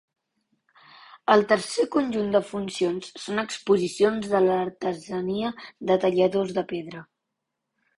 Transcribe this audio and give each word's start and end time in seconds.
El 1.33 1.45
tercer 1.51 1.85
conjunt 1.97 2.33
de 2.37 2.41
funcions 2.53 3.13
són 3.27 3.45
exposicions 3.45 4.29
de 4.35 4.45
l'artesania 4.49 5.57
de 5.93 6.03
talladors 6.09 6.61
de 6.61 6.71
pedra. 6.77 7.09